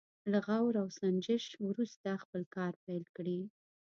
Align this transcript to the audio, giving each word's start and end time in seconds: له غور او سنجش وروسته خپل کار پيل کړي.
له 0.31 0.39
غور 0.45 0.73
او 0.81 0.87
سنجش 0.99 1.45
وروسته 1.67 2.09
خپل 2.23 2.41
کار 2.55 2.73
پيل 2.85 3.03
کړي. 3.17 3.39